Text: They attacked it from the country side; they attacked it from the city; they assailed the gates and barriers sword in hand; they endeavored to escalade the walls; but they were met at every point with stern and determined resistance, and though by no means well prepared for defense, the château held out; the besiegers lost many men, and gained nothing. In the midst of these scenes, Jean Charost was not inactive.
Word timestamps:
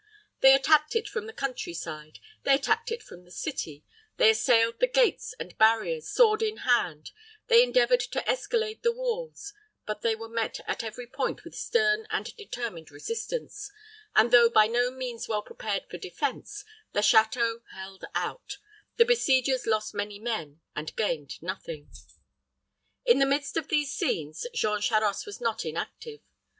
They 0.39 0.55
attacked 0.55 0.95
it 0.95 1.07
from 1.07 1.27
the 1.27 1.31
country 1.31 1.75
side; 1.75 2.17
they 2.41 2.55
attacked 2.55 2.91
it 2.91 3.03
from 3.03 3.23
the 3.23 3.29
city; 3.29 3.85
they 4.17 4.31
assailed 4.31 4.79
the 4.79 4.87
gates 4.87 5.35
and 5.39 5.55
barriers 5.59 6.09
sword 6.09 6.41
in 6.41 6.57
hand; 6.65 7.11
they 7.49 7.61
endeavored 7.61 7.99
to 7.99 8.27
escalade 8.27 8.81
the 8.81 8.91
walls; 8.93 9.53
but 9.85 10.01
they 10.01 10.15
were 10.15 10.27
met 10.27 10.59
at 10.65 10.83
every 10.83 11.05
point 11.05 11.43
with 11.43 11.53
stern 11.53 12.07
and 12.09 12.35
determined 12.35 12.89
resistance, 12.89 13.69
and 14.15 14.31
though 14.31 14.49
by 14.49 14.65
no 14.65 14.89
means 14.89 15.27
well 15.27 15.43
prepared 15.43 15.83
for 15.87 15.99
defense, 15.99 16.65
the 16.93 17.01
château 17.01 17.61
held 17.75 18.03
out; 18.15 18.57
the 18.97 19.05
besiegers 19.05 19.67
lost 19.67 19.93
many 19.93 20.17
men, 20.17 20.61
and 20.75 20.95
gained 20.95 21.39
nothing. 21.43 21.87
In 23.05 23.19
the 23.19 23.27
midst 23.27 23.55
of 23.55 23.67
these 23.67 23.93
scenes, 23.93 24.47
Jean 24.55 24.81
Charost 24.81 25.27
was 25.27 25.39
not 25.39 25.63
inactive. 25.63 26.21